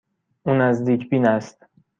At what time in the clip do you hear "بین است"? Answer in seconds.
1.09-1.57